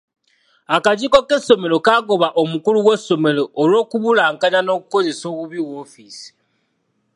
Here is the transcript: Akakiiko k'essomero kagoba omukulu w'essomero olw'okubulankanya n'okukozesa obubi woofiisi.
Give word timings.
Akakiiko 0.75 1.19
k'essomero 1.27 1.77
kagoba 1.85 2.27
omukulu 2.41 2.79
w'essomero 2.87 3.43
olw'okubulankanya 3.61 4.59
n'okukozesa 4.63 5.25
obubi 5.31 5.59
woofiisi. 5.67 6.29